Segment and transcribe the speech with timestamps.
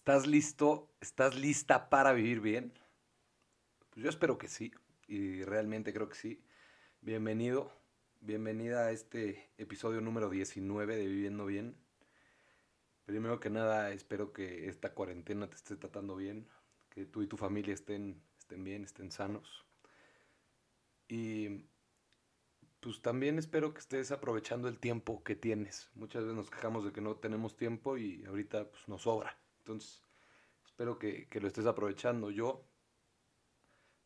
[0.00, 0.88] ¿Estás listo?
[1.02, 2.72] ¿Estás lista para vivir bien?
[3.90, 4.72] Pues yo espero que sí,
[5.06, 6.42] y realmente creo que sí.
[7.02, 7.70] Bienvenido,
[8.20, 11.76] bienvenida a este episodio número 19 de Viviendo Bien.
[13.04, 16.48] Primero que nada, espero que esta cuarentena te esté tratando bien,
[16.88, 19.66] que tú y tu familia estén, estén bien, estén sanos.
[21.08, 21.66] Y
[22.80, 25.90] pues también espero que estés aprovechando el tiempo que tienes.
[25.94, 29.36] Muchas veces nos quejamos de que no tenemos tiempo y ahorita pues, nos sobra.
[29.60, 30.02] Entonces,
[30.64, 32.30] espero que, que lo estés aprovechando.
[32.30, 32.66] Yo,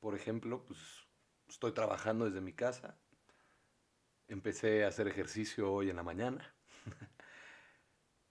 [0.01, 0.79] por ejemplo, pues
[1.49, 2.99] estoy trabajando desde mi casa.
[4.29, 6.55] Empecé a hacer ejercicio hoy en la mañana.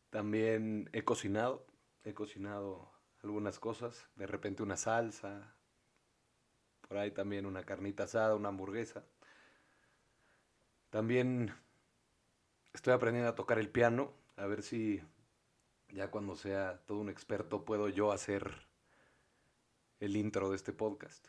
[0.10, 1.66] También he cocinado.
[2.04, 2.92] He cocinado
[3.22, 4.10] algunas cosas.
[4.16, 5.56] De repente una salsa.
[6.88, 9.06] Por ahí también una carnita asada, una hamburguesa.
[10.90, 11.52] También
[12.74, 15.02] estoy aprendiendo a tocar el piano, a ver si
[15.94, 18.68] ya cuando sea todo un experto puedo yo hacer
[20.00, 21.28] el intro de este podcast.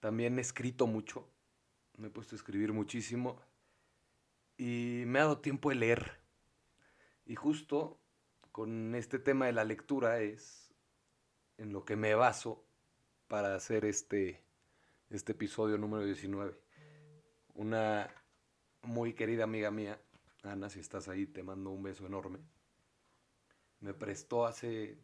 [0.00, 1.28] También he escrito mucho,
[1.96, 3.40] me he puesto a escribir muchísimo
[4.58, 6.20] y me ha dado tiempo de leer.
[7.24, 7.98] Y justo
[8.50, 10.74] con este tema de la lectura es
[11.56, 12.64] en lo que me baso
[13.28, 14.44] para hacer este,
[15.08, 16.54] este episodio número 19.
[17.54, 18.10] Una
[18.82, 20.00] muy querida amiga mía,
[20.42, 22.40] Ana, si estás ahí, te mando un beso enorme.
[23.82, 24.96] Me prestó hace,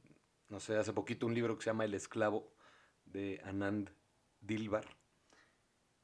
[0.48, 2.55] no sé, hace poquito un libro que se llama El esclavo
[3.05, 3.91] de Anand
[4.41, 4.87] Dilbar.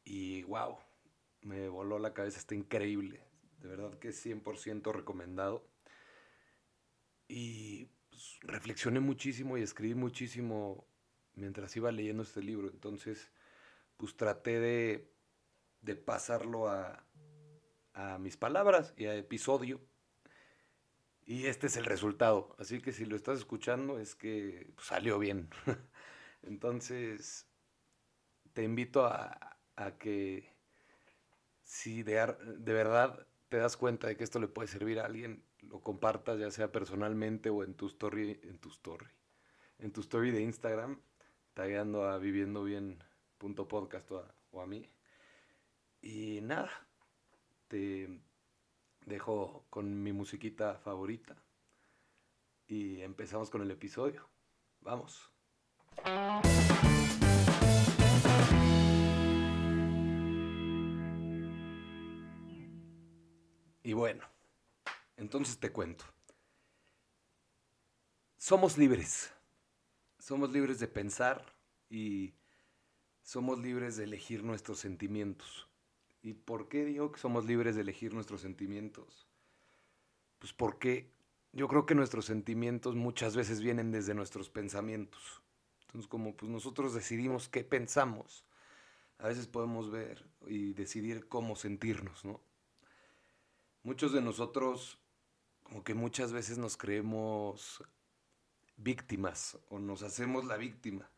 [0.05, 0.79] Y wow,
[1.43, 3.23] me voló la cabeza, está increíble.
[3.59, 5.67] De verdad que es 100% recomendado.
[7.29, 10.85] Y pues, reflexioné muchísimo y escribí muchísimo
[11.35, 12.69] mientras iba leyendo este libro.
[12.69, 13.31] Entonces,
[13.97, 15.11] pues traté de,
[15.81, 17.07] de pasarlo a,
[17.93, 19.81] a mis palabras y a episodio.
[21.27, 22.55] Y este es el resultado.
[22.59, 25.49] Así que si lo estás escuchando es que salió bien.
[26.43, 27.47] Entonces,
[28.53, 29.41] te invito a,
[29.99, 30.53] que
[31.63, 35.43] si de, de, verdad te das cuenta de que esto le puede servir a alguien,
[35.63, 39.07] lo compartas ya sea personalmente o en tu story, en tu story,
[39.79, 41.01] en tu story de Instagram,
[41.55, 43.03] tagueando a viviendo bien
[44.51, 44.91] o a mí.
[46.01, 46.71] Y nada,
[47.69, 48.21] te
[49.07, 51.37] dejo con mi musiquita favorita
[52.67, 54.29] y empezamos con el episodio.
[54.81, 55.31] Vamos.
[63.83, 64.25] Y bueno,
[65.17, 66.05] entonces te cuento.
[68.39, 69.33] Somos libres.
[70.19, 71.45] Somos libres de pensar
[71.91, 72.35] y
[73.23, 75.69] somos libres de elegir nuestros sentimientos.
[76.25, 79.29] ¿Y por qué digo que somos libres de elegir nuestros sentimientos?
[80.39, 81.13] Pues porque
[81.53, 85.43] yo creo que nuestros sentimientos muchas veces vienen desde nuestros pensamientos.
[85.83, 88.47] Entonces, como pues nosotros decidimos qué pensamos,
[89.19, 92.41] a veces podemos ver y decidir cómo sentirnos, ¿no?
[93.83, 94.99] Muchos de nosotros,
[95.63, 97.85] como que muchas veces nos creemos
[98.79, 101.11] víctimas o nos hacemos la víctima,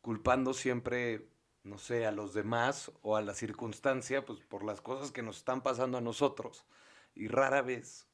[0.00, 1.26] culpando siempre
[1.68, 5.38] no sé, a los demás o a la circunstancia, pues por las cosas que nos
[5.38, 6.64] están pasando a nosotros.
[7.14, 8.08] Y rara vez,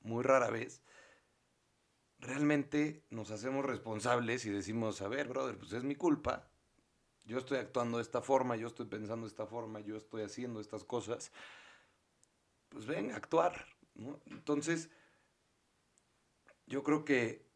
[0.00, 0.82] muy rara vez,
[2.18, 6.48] realmente nos hacemos responsables y decimos, a ver, brother, pues es mi culpa.
[7.24, 10.60] Yo estoy actuando de esta forma, yo estoy pensando de esta forma, yo estoy haciendo
[10.60, 11.32] estas cosas.
[12.68, 13.66] Pues ven, actuar.
[14.26, 14.90] Entonces,
[16.66, 17.46] yo creo que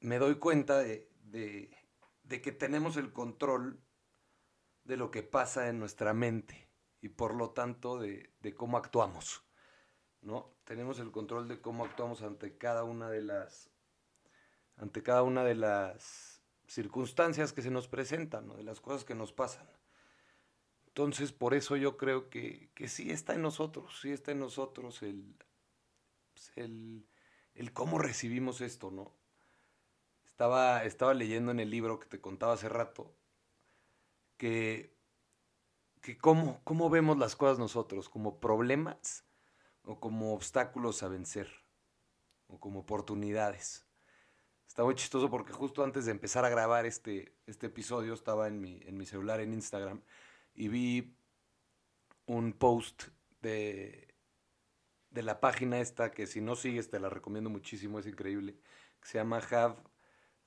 [0.00, 1.81] me doy cuenta de, de
[2.22, 3.82] de que tenemos el control
[4.84, 6.68] de lo que pasa en nuestra mente
[7.00, 9.44] y por lo tanto de, cómo actuamos.
[10.20, 10.54] ¿no?
[10.64, 13.70] Tenemos el control de cómo actuamos ante cada una de las
[14.76, 19.32] ante cada una de las circunstancias que se nos presentan, de las cosas que nos
[19.32, 19.68] pasan.
[20.86, 25.02] Entonces, por eso yo creo que, que sí está en nosotros, sí está en nosotros
[25.02, 25.36] el,
[26.56, 27.06] el,
[27.54, 29.14] el cómo recibimos esto, ¿no?
[30.32, 33.14] Estaba, estaba leyendo en el libro que te contaba hace rato
[34.38, 34.96] que,
[36.00, 39.24] que cómo, cómo vemos las cosas nosotros, como problemas
[39.84, 41.48] o como obstáculos a vencer
[42.48, 43.86] o como oportunidades.
[44.66, 48.60] Está muy chistoso porque justo antes de empezar a grabar este, este episodio estaba en
[48.60, 50.02] mi, en mi celular en Instagram
[50.54, 51.16] y vi
[52.26, 53.04] un post
[53.42, 54.12] de,
[55.10, 58.58] de la página esta que si no sigues te la recomiendo muchísimo, es increíble,
[59.00, 59.76] que se llama Have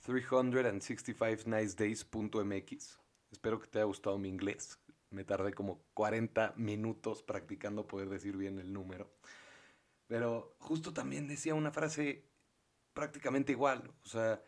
[0.06, 3.00] 365nicedays.mx.
[3.31, 4.80] Espero que te haya gustado mi inglés.
[5.10, 9.12] Me tardé como 40 minutos practicando poder decir bien el número.
[10.07, 12.25] Pero justo también decía una frase
[12.94, 13.92] prácticamente igual.
[14.04, 14.42] O sea,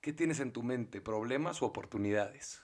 [0.00, 1.00] ¿qué tienes en tu mente?
[1.00, 2.62] ¿Problemas o oportunidades?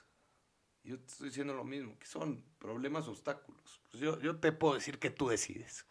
[0.83, 3.81] Yo te estoy diciendo lo mismo, que son problemas o obstáculos.
[3.91, 5.85] Pues yo, yo te puedo decir que tú decides.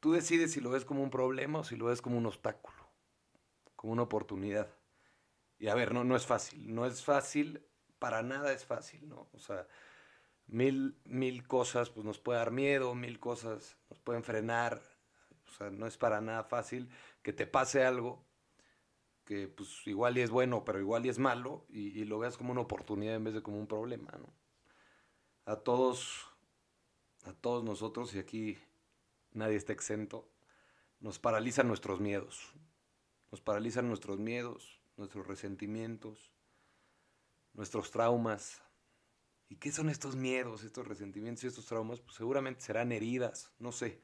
[0.00, 2.75] Tú decides si lo ves como un problema o si lo ves como un obstáculo,
[3.76, 4.68] como una oportunidad.
[5.58, 7.64] Y a ver, no, no es fácil, no es fácil,
[7.98, 9.28] para nada es fácil, ¿no?
[9.32, 9.66] O sea,
[10.46, 14.82] mil, mil cosas pues nos puede dar miedo, mil cosas nos pueden frenar,
[15.46, 16.88] o sea, no es para nada fácil
[17.22, 18.26] que te pase algo
[19.26, 22.52] que pues igual y es bueno, pero igual y es malo, y, lo veas como
[22.52, 24.32] una oportunidad en vez de como un problema, ¿no?
[25.44, 26.28] A todos,
[27.24, 28.56] a todos nosotros, y aquí
[29.32, 30.28] nadie está exento,
[31.00, 32.54] nos paralizan nuestros miedos,
[33.30, 36.32] nos paralizan nuestros miedos, nuestros resentimientos,
[37.52, 38.62] nuestros traumas.
[39.48, 42.00] ¿Y qué son estos miedos, estos resentimientos y estos traumas?
[42.00, 44.02] Pues seguramente serán heridas, no sé.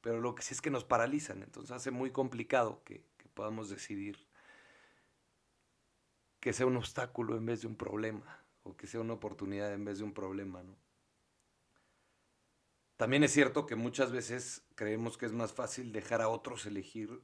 [0.00, 3.68] Pero lo que sí es que nos paralizan, entonces hace muy complicado que, que podamos
[3.68, 4.26] decidir
[6.40, 9.84] que sea un obstáculo en vez de un problema, o que sea una oportunidad en
[9.84, 10.76] vez de un problema, ¿no?
[12.96, 17.22] También es cierto que muchas veces creemos que es más fácil dejar a otros elegir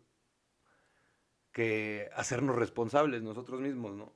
[1.57, 4.15] que hacernos responsables nosotros mismos, ¿no?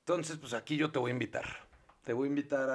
[0.00, 1.46] Entonces, pues aquí yo te voy a invitar.
[2.02, 2.68] Te voy a invitar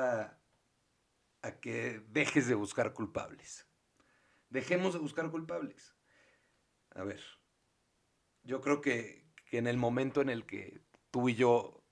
[1.43, 3.67] a, que dejes de buscar culpables.
[4.49, 5.95] Dejemos de buscar culpables.
[6.95, 7.21] A ver,
[8.41, 10.81] yo creo que en el momento en el que
[11.11, 11.83] tú y yo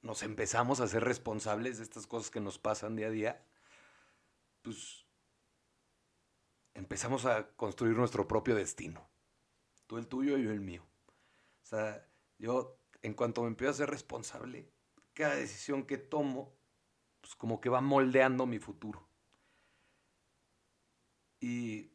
[0.00, 3.46] nos empezamos a ser responsables de estas cosas que nos pasan día a día,
[4.62, 5.06] pues
[6.72, 9.06] empezamos a construir nuestro propio destino.
[9.86, 10.93] Tú el tuyo y yo el mío.
[11.64, 12.06] O sea,
[12.38, 14.70] yo en cuanto me empiezo a ser responsable,
[15.14, 16.54] cada decisión que tomo,
[17.20, 19.08] pues como que va moldeando mi futuro.
[21.40, 21.90] Y,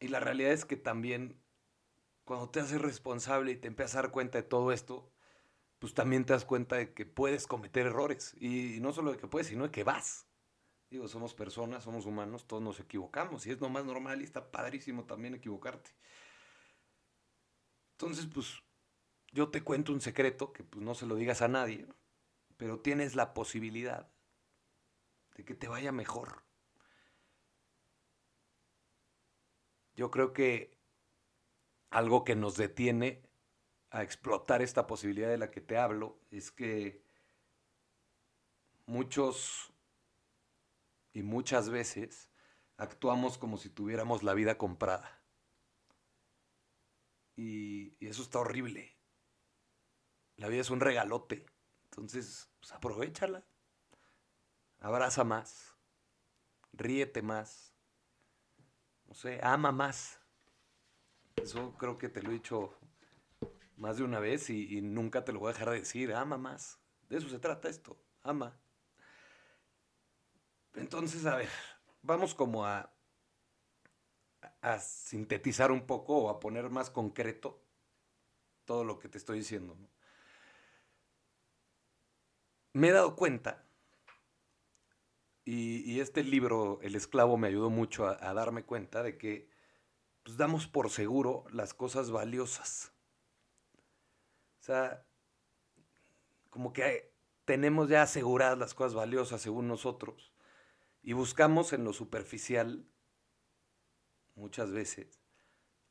[0.00, 1.40] y la realidad es que también
[2.24, 5.12] cuando te haces responsable y te empiezas a dar cuenta de todo esto,
[5.78, 8.36] pues también te das cuenta de que puedes cometer errores.
[8.40, 10.26] Y no solo de que puedes, sino de que vas.
[10.90, 13.46] Digo, somos personas, somos humanos, todos nos equivocamos.
[13.46, 15.90] Y es lo más normal y está padrísimo también equivocarte.
[17.92, 18.62] Entonces, pues,
[19.32, 21.86] yo te cuento un secreto que pues no se lo digas a nadie,
[22.56, 24.10] pero tienes la posibilidad
[25.36, 26.44] de que te vaya mejor.
[29.94, 30.78] Yo creo que
[31.90, 33.22] algo que nos detiene
[33.90, 37.04] a explotar esta posibilidad de la que te hablo es que
[38.86, 39.72] muchos
[41.12, 42.30] y muchas veces
[42.76, 45.22] actuamos como si tuviéramos la vida comprada.
[47.36, 48.99] Y, y eso está horrible.
[50.40, 51.44] La vida es un regalote.
[51.90, 53.44] Entonces, pues aprovechala.
[54.80, 55.76] Abraza más.
[56.72, 57.74] Ríete más.
[59.06, 60.18] No sé, ama más.
[61.36, 62.74] Eso creo que te lo he dicho
[63.76, 66.14] más de una vez y, nunca te lo voy a dejar de decir.
[66.14, 66.78] Ama más.
[67.10, 68.02] De eso se trata esto.
[68.22, 68.58] Ama.
[70.72, 71.50] Entonces, a ver,
[72.00, 72.90] vamos como a,
[74.62, 77.62] a sintetizar un poco o a poner más concreto
[78.64, 79.76] todo lo que te estoy diciendo.
[79.78, 79.99] ¿no?
[82.72, 83.64] Me he dado cuenta,
[85.44, 89.48] y, este libro, El esclavo, me ayudó mucho a, a darme cuenta de que
[90.22, 92.92] pues, damos por seguro las cosas valiosas.
[94.60, 95.04] O sea,
[96.50, 97.12] como que
[97.44, 100.32] tenemos ya aseguradas las cosas valiosas según nosotros
[101.02, 102.86] y buscamos en lo superficial
[104.36, 105.20] muchas veces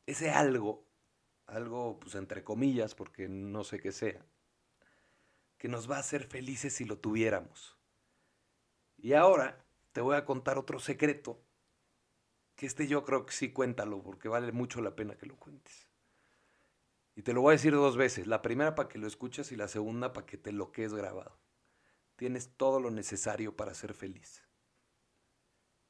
[0.09, 0.86] ese algo,
[1.45, 4.25] algo pues entre comillas, porque no sé qué sea,
[5.60, 7.78] que nos va a hacer felices si lo tuviéramos.
[8.98, 11.46] Y ahora te voy a contar otro secreto,
[12.56, 15.89] que este yo creo que sí cuéntalo, porque vale mucho la pena que lo cuentes.
[17.13, 19.58] Y te lo voy a decir dos veces, la primera para que lo escuches y
[19.58, 21.38] la segunda para que te lo quedes grabado.
[22.16, 24.42] Tienes todo lo necesario para ser feliz.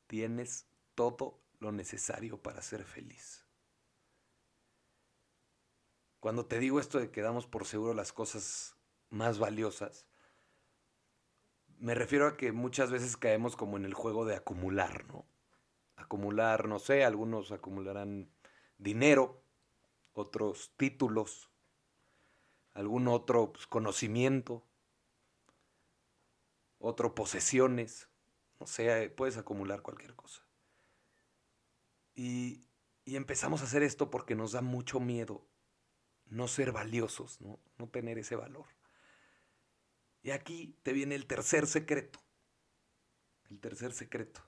[0.08, 3.46] Tienes todo lo necesario para ser feliz.
[6.20, 8.79] Cuando te digo esto de que damos por seguro las cosas
[9.10, 10.06] más valiosas,
[11.80, 15.26] me refiero a que muchas veces caemos como en el juego de acumular, ¿no?
[15.96, 18.30] Acumular, no sé, algunos acumularán
[18.78, 19.42] dinero,
[20.14, 21.50] otros títulos,
[22.74, 24.64] algún otro pues, conocimiento,
[26.80, 28.10] otro posesiones,
[28.60, 30.44] no sé, puedes acumular cualquier cosa.
[32.16, 32.66] Y,
[33.06, 35.46] y, empezamos a hacer esto porque nos da mucho miedo
[36.26, 37.60] no ser valiosos, ¿no?
[37.78, 38.66] no tener ese valor.
[40.22, 42.20] Y aquí te viene el tercer secreto.
[43.50, 44.42] El tercer secreto.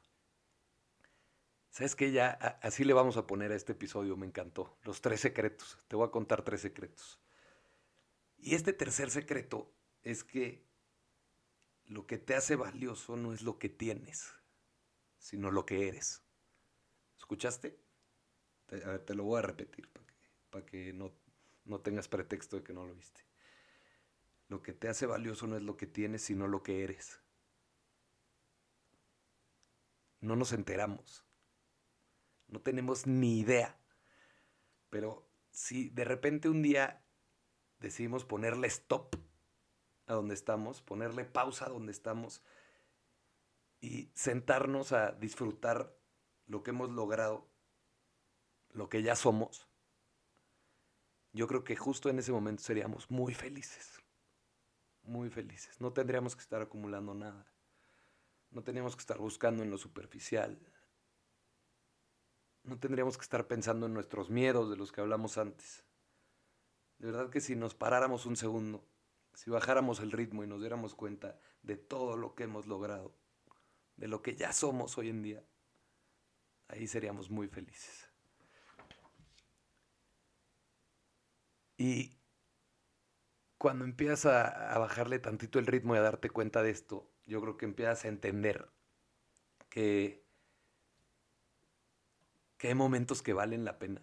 [1.69, 2.11] ¿Sabes qué?
[2.11, 4.77] Ya así le vamos a poner a este episodio, me encantó.
[4.83, 5.77] Los tres secretos.
[5.87, 7.19] Te voy a contar tres secretos.
[8.37, 9.73] Y este tercer secreto
[10.03, 10.67] es que
[11.85, 14.33] lo que te hace valioso no es lo que tienes,
[15.17, 16.23] sino lo que eres.
[17.17, 17.79] ¿Escuchaste?
[18.65, 20.15] Te, a ver, te lo voy a repetir para que,
[20.49, 21.13] para que no,
[21.65, 23.21] no tengas pretexto de que no lo viste.
[24.51, 27.19] Lo que te hace valioso no es lo que tienes, sino lo que eres.
[30.19, 31.25] No nos enteramos
[32.51, 33.77] no tenemos ni idea.
[34.89, 37.03] Pero si de repente un día
[37.79, 39.15] decidimos ponerle stop
[40.05, 42.43] a donde estamos, ponerle pausa a donde estamos
[43.79, 45.97] y sentarnos a disfrutar
[46.45, 47.47] lo que hemos logrado,
[48.69, 49.67] lo que ya somos,
[51.33, 54.00] yo creo que justo en ese momento seríamos muy felices.
[55.03, 55.79] Muy felices.
[55.81, 57.51] No tendríamos que estar acumulando nada.
[58.51, 60.59] No tendríamos que estar buscando en lo superficial,
[62.63, 65.83] no tendríamos que estar pensando en nuestros miedos de los que hablamos antes.
[66.99, 68.87] De verdad que si nos paráramos un segundo,
[69.33, 73.15] si bajáramos el ritmo y nos diéramos cuenta de todo lo que hemos logrado,
[73.95, 75.43] de lo que ya somos hoy en día,
[76.67, 78.07] ahí seríamos muy felices.
[81.77, 82.20] Y
[83.61, 87.57] cuando empiezas a, bajarle tantito el ritmo y a darte cuenta de esto, yo creo
[87.57, 88.67] que empiezas a entender
[89.69, 90.25] que
[92.57, 94.01] que hay momentos que valen la pena,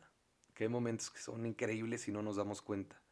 [0.54, 3.02] que hay momentos que son increíbles y no nos damos cuenta.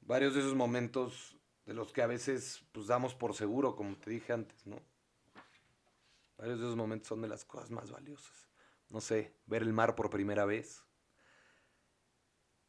[0.00, 4.10] Varios de esos momentos de los que a veces pues damos por seguro, como te
[4.10, 4.80] dije antes, ¿no?
[6.38, 8.48] Varios de esos momentos son de las cosas más valiosas.
[8.88, 10.82] No sé, ver el mar por primera vez,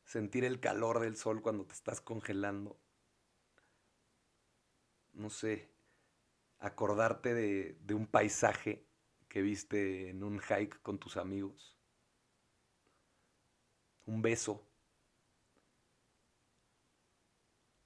[0.08, 2.80] sentir el calor del sol cuando te estás congelando.
[5.14, 5.70] No sé,
[6.60, 8.88] acordarte de, un paisaje
[9.28, 11.78] que viste en un hike con tus amigos.
[14.06, 14.66] Un beso.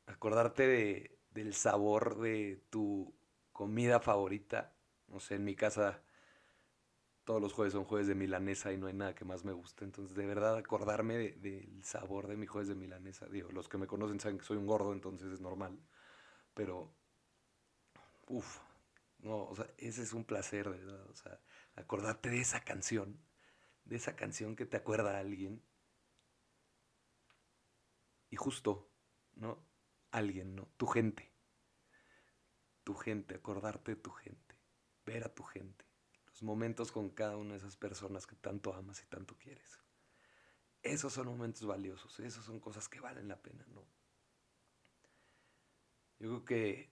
[0.06, 3.16] Acordarte de, del sabor de tu
[3.52, 4.76] comida favorita.
[5.08, 6.04] No sé, en mi casa
[7.24, 9.86] todos los jueves son jueves de milanesa y no hay nada que más me guste.
[9.86, 13.28] Entonces, de verdad, acordarme del sabor de mi jueves de milanesa.
[13.28, 15.80] Digo, los que me conocen saben que soy un gordo, entonces es normal.
[16.54, 16.94] Pero,
[18.28, 18.60] uff,
[19.20, 21.10] no, o sea, ese es un placer, de verdad.
[21.10, 21.40] O sea,
[21.76, 23.20] acordarte de esa canción,
[23.86, 25.64] de esa canción que te acuerda a alguien.
[28.30, 28.90] Y justo,
[29.36, 29.64] ¿no?
[30.12, 30.68] Alguien, ¿no?
[30.78, 31.32] Tu gente.
[32.84, 34.56] Tu gente, acordarte de tu gente.
[35.06, 35.91] Ver a tu gente.
[36.42, 39.80] Momentos con cada una de esas personas que tanto amas y tanto quieres.
[40.84, 43.86] Esos son momentos valiosos, esos son cosas que valen la pena, ¿no?
[46.20, 46.92] Yo creo que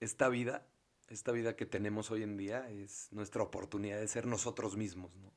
[0.00, 0.66] esta vida
[1.10, 5.32] esta vida que tenemos hoy en día es nuestra oportunidad de ser nosotros mismos, ¿no?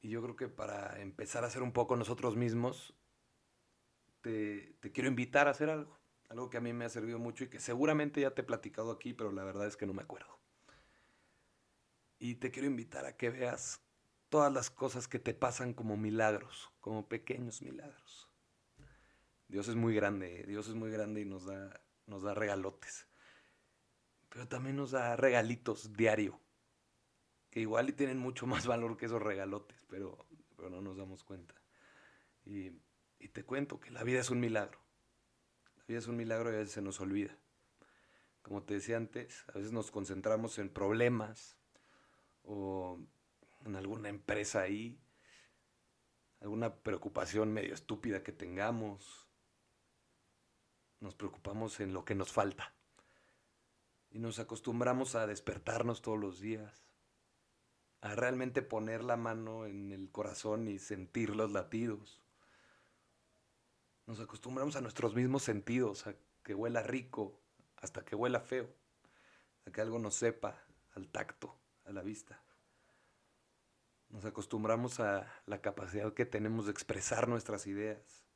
[0.00, 2.94] Y yo creo que para empezar a ser un poco nosotros mismos,
[4.20, 6.01] te, quiero invitar a hacer algo.
[6.32, 8.90] Algo que a mí me ha servido mucho y que seguramente ya te he platicado
[8.90, 10.38] aquí, pero la verdad es que no me acuerdo.
[12.18, 13.80] Y te quiero invitar a que veas
[14.28, 18.30] todas las cosas que te pasan como milagros, como pequeños milagros.
[19.48, 23.06] Dios es muy grande, Dios es muy grande y nos da, nos da regalotes
[24.32, 26.40] pero también nos da regalitos diario,
[27.50, 31.22] que igual y tienen mucho más valor que esos regalotes, pero, pero no nos damos
[31.22, 31.54] cuenta.
[32.46, 32.72] Y,
[33.18, 34.80] y te cuento que la vida es un milagro.
[35.82, 37.36] La vida es un milagro y a veces se nos olvida.
[38.42, 41.56] Como te decía antes, a veces nos concentramos en problemas
[42.42, 43.00] o
[43.64, 45.00] en alguna empresa ahí,
[46.40, 49.28] alguna preocupación medio estúpida que tengamos.
[51.00, 52.74] Nos preocupamos en lo que nos falta
[54.10, 56.86] y nos acostumbramos a despertarnos todos los días,
[58.00, 62.21] a realmente poner la mano en el corazón y sentir los latidos.
[64.12, 67.40] Nos acostumbramos a nuestros mismos sentidos, a que huela rico,
[67.76, 68.68] hasta que huela feo,
[69.64, 70.62] a que algo nos sepa,
[70.94, 72.44] al tacto, a la vista.
[74.10, 78.26] Nos acostumbramos a la capacidad que tenemos de expresar nuestras ideas.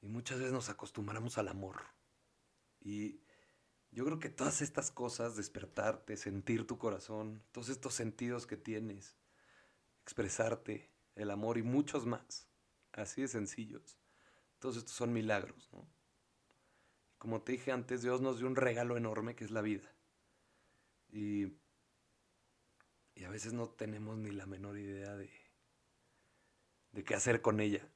[0.00, 1.82] Y muchas veces nos acostumbramos al amor.
[2.80, 3.20] Y
[3.90, 9.18] yo creo que todas estas cosas, despertarte, sentir tu corazón, todos estos sentidos que tienes,
[10.00, 12.49] expresarte, el amor y muchos más,
[12.92, 13.98] así de sencillos,
[14.58, 15.86] todos estos son milagros, ¿no?
[17.18, 19.92] Como te dije antes, Dios nos dio un regalo enorme que es la vida.
[21.10, 21.52] Y,
[23.14, 25.30] y a veces no tenemos ni la menor idea de,
[26.92, 27.86] de qué hacer con ella.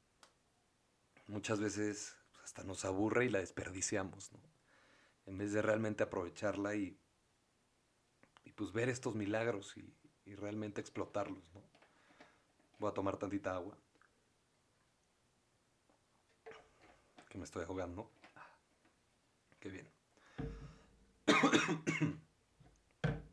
[1.27, 4.41] Muchas veces hasta nos aburre y la desperdiciamos, ¿no?
[5.27, 6.99] en vez de realmente aprovecharla y,
[8.55, 9.93] pues ver estos milagros y,
[10.27, 11.63] y realmente explotarlos, ¿no?
[12.79, 13.77] Voy a tomar tantita agua.
[17.35, 18.13] Que me estoy ahogando.
[19.59, 19.91] Qué bien.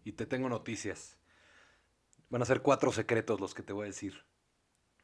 [0.04, 1.20] y te tengo noticias.
[2.32, 4.26] Van a ser cuatro secretos los que te voy a decir.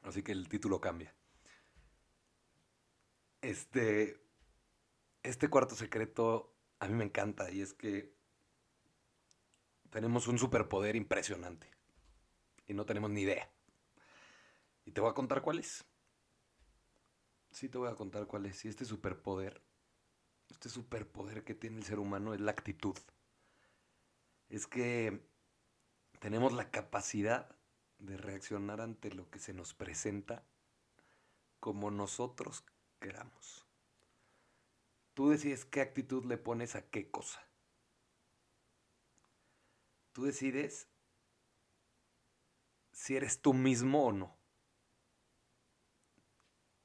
[0.02, 1.14] Así que el título cambia.
[3.42, 4.20] Este,
[5.22, 8.16] este cuarto secreto a mí me encanta y es que
[9.92, 11.70] tenemos un superpoder impresionante
[12.66, 13.48] y no tenemos ni idea.
[14.86, 15.86] Y te voy a contar cuál es.
[17.58, 18.64] Sí, te voy a contar cuál es.
[18.66, 19.64] Y este superpoder,
[20.48, 22.96] este superpoder que tiene el ser humano es la actitud.
[24.48, 25.28] Es que
[26.20, 27.50] tenemos la capacidad
[27.98, 30.44] de reaccionar ante lo que se nos presenta
[31.60, 32.64] como nosotros
[33.00, 33.66] queramos.
[35.16, 37.42] Tú decides qué actitud le pones a qué cosa.
[40.14, 40.88] Tú decides
[42.92, 44.37] si eres tú mismo o no.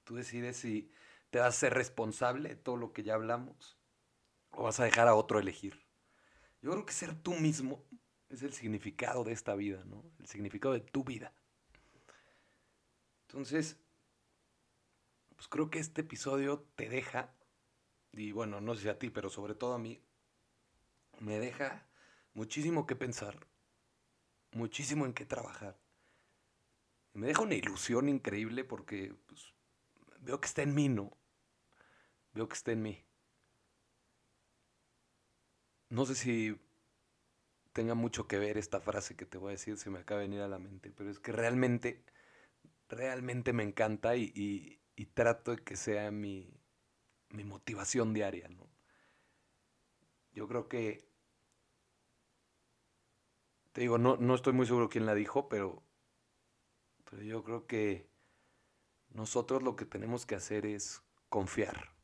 [0.05, 0.91] Tú decides si
[1.31, 3.79] te vas a ser responsable de todo lo que ya hablamos
[4.51, 5.87] o vas a dejar a otro elegir.
[6.61, 7.85] Yo creo que ser tú mismo
[8.29, 10.05] es el significado de esta vida, ¿no?
[10.19, 11.33] El significado de tu vida.
[13.29, 13.79] Entonces,
[15.35, 17.35] pues creo que este episodio te deja,
[18.13, 20.03] y bueno, no sé si a ti, pero sobre todo a mí,
[21.19, 21.89] me deja
[22.35, 23.47] muchísimo que pensar,
[24.53, 25.79] muchísimo en qué trabajar.
[27.15, 29.53] Me deja una ilusión increíble porque pues,
[30.23, 31.17] veo que está en mí, ¿no?
[32.33, 33.05] Veo que está en mí.
[35.91, 36.59] No sé si
[37.73, 40.29] tenga mucho que ver esta frase que te voy a decir, se me acaba de
[40.29, 42.05] venir a la mente, pero es que realmente,
[42.89, 44.79] realmente me encanta y,
[45.15, 46.49] trato de que sea mi,
[47.31, 48.71] mi motivación diaria, ¿no?
[50.33, 51.05] Yo creo que,
[53.73, 55.83] te digo, no, no estoy muy seguro quién la dijo, pero,
[57.11, 58.12] pero yo creo que
[59.15, 61.95] nosotros lo que tenemos que hacer es confiar,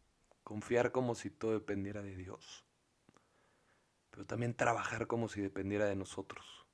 [0.45, 2.69] confiar como si todo dependiera de Dios
[4.19, 6.67] pero también trabajar como si dependiera de nosotros.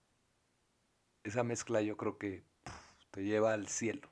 [1.24, 2.42] Esa mezcla yo creo que
[3.10, 4.10] te lleva al cielo.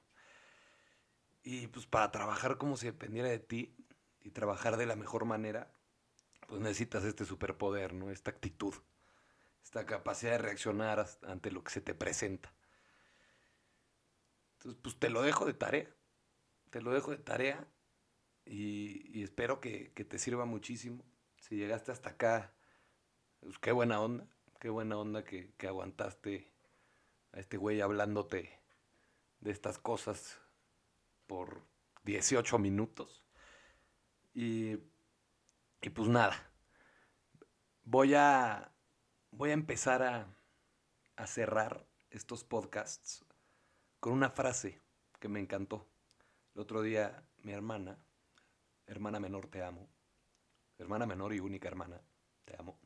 [1.42, 3.74] Y pues para trabajar como si dependiera de ti
[4.20, 5.72] y trabajar de la mejor manera,
[6.46, 8.10] pues necesitas este superpoder, ¿no?
[8.10, 8.74] Esta actitud,
[9.64, 12.54] esta capacidad de reaccionar ante lo que se te presenta.
[14.58, 15.88] Entonces, pues te lo dejo de tarea.
[16.72, 17.68] Te lo dejo de tarea
[18.46, 21.04] y, espero que, te sirva muchísimo.
[21.36, 22.54] Si llegaste hasta acá
[23.40, 24.26] pues qué buena onda,
[24.58, 26.50] qué buena onda que, aguantaste
[27.32, 28.58] a este güey hablándote
[29.40, 30.40] de estas cosas
[31.26, 31.60] por
[32.04, 33.22] 18 minutos.
[34.32, 34.78] Y,
[35.82, 36.50] y pues nada,
[37.84, 38.72] voy a,
[39.30, 40.02] voy a empezar
[41.16, 43.26] a cerrar estos podcasts
[44.00, 44.80] con una frase
[45.20, 45.91] que me encantó.
[46.54, 47.98] El otro día mi hermana,
[48.86, 49.88] hermana menor te amo,
[50.78, 52.00] hermana menor y única hermana,
[52.44, 52.78] te amo.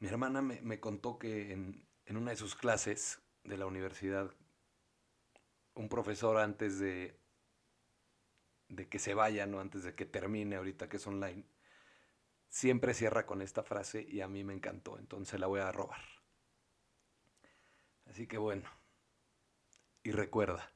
[0.00, 4.34] Mi hermana me, contó que en, una de sus clases de la universidad,
[5.74, 7.16] un profesor antes de,
[8.68, 9.60] de que se vaya, ¿no?
[9.60, 11.44] antes de que termine ahorita que es online,
[12.48, 16.02] siempre cierra con esta frase y a mí me encantó, entonces la voy a robar.
[18.06, 18.68] Así que bueno,
[20.02, 20.72] y recuerda,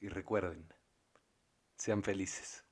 [0.00, 0.72] y recuerden,
[1.76, 2.67] sean felices.